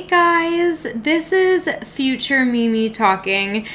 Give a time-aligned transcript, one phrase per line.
[0.00, 3.66] Hey guys, this is future Mimi talking.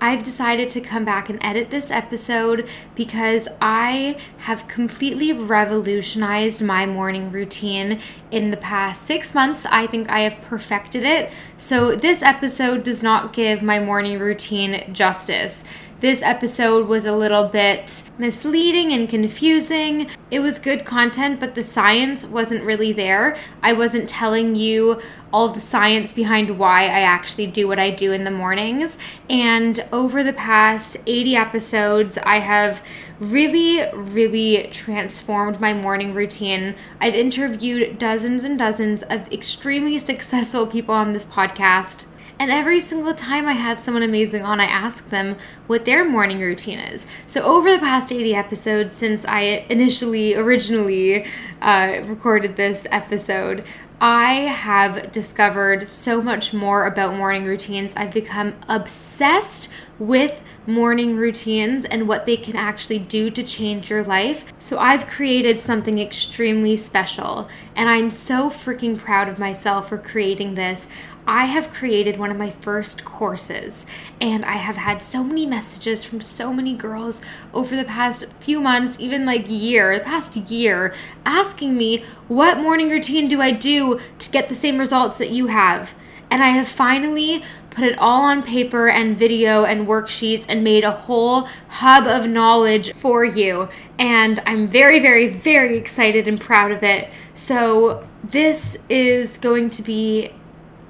[0.00, 6.86] I've decided to come back and edit this episode because I have completely revolutionized my
[6.86, 7.98] morning routine
[8.30, 9.66] in the past six months.
[9.66, 11.32] I think I have perfected it.
[11.58, 15.64] So, this episode does not give my morning routine justice.
[16.00, 20.10] This episode was a little bit misleading and confusing.
[20.30, 23.36] It was good content, but the science wasn't really there.
[23.62, 25.00] I wasn't telling you
[25.32, 28.98] all the science behind why I actually do what I do in the mornings.
[29.30, 32.84] And over the past 80 episodes, I have
[33.20, 36.74] really, really transformed my morning routine.
[37.00, 42.04] I've interviewed dozens and dozens of extremely successful people on this podcast.
[42.38, 46.40] And every single time I have someone amazing on, I ask them what their morning
[46.40, 47.06] routine is.
[47.26, 51.26] So, over the past 80 episodes, since I initially, originally
[51.62, 53.64] uh, recorded this episode,
[54.00, 57.94] I have discovered so much more about morning routines.
[57.96, 64.02] I've become obsessed with morning routines and what they can actually do to change your
[64.02, 64.52] life.
[64.58, 70.54] So I've created something extremely special, and I'm so freaking proud of myself for creating
[70.54, 70.88] this.
[71.26, 73.84] I have created one of my first courses,
[74.18, 77.20] and I have had so many messages from so many girls
[77.52, 80.94] over the past few months, even like year, the past year,
[81.26, 85.48] asking me, What morning routine do I do to get the same results that you
[85.48, 85.94] have?
[86.30, 90.84] And I have finally put it all on paper and video and worksheets and made
[90.84, 93.68] a whole hub of knowledge for you.
[93.98, 97.10] And I'm very, very, very excited and proud of it.
[97.34, 100.32] So, this is going to be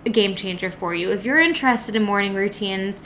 [0.06, 1.10] a game changer for you.
[1.10, 3.02] If you're interested in morning routines,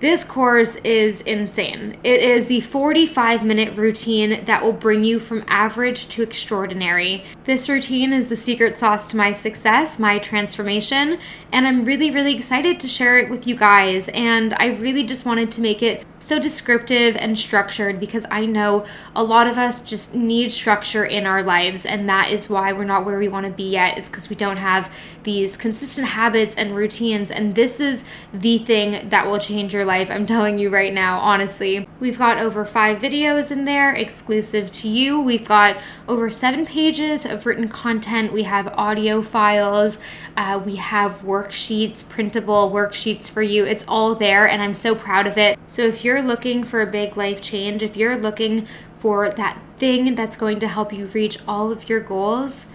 [0.00, 1.98] this course is insane.
[2.02, 7.22] It is the 45 minute routine that will bring you from average to extraordinary.
[7.44, 11.18] This routine is the secret sauce to my success, my transformation,
[11.52, 14.08] and I'm really, really excited to share it with you guys.
[14.14, 18.84] And I really just wanted to make it so descriptive and structured because I know
[19.16, 22.84] a lot of us just need structure in our lives, and that is why we're
[22.84, 23.98] not where we want to be yet.
[23.98, 24.94] It's because we don't have
[25.24, 30.10] these consistent habits and routines, and this is the thing that will change your life.
[30.10, 31.88] I'm telling you right now, honestly.
[32.00, 35.20] We've got over five videos in there exclusive to you.
[35.20, 35.78] We've got
[36.08, 38.32] over seven pages of written content.
[38.32, 39.98] We have audio files,
[40.36, 43.64] uh, we have worksheets, printable worksheets for you.
[43.64, 45.58] It's all there, and I'm so proud of it.
[45.66, 48.66] So if you're you're looking for a big life change, if you're looking
[48.98, 52.66] for that thing that's going to help you reach all of your goals,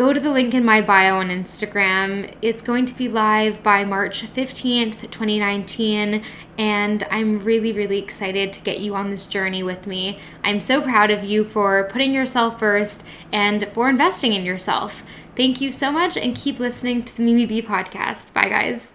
[0.00, 2.34] go to the link in my bio on Instagram.
[2.40, 6.24] It's going to be live by March 15th, 2019,
[6.56, 10.18] and I'm really, really excited to get you on this journey with me.
[10.42, 15.02] I'm so proud of you for putting yourself first and for investing in yourself.
[15.36, 18.32] Thank you so much, and keep listening to the Mimi B podcast.
[18.32, 18.94] Bye, guys.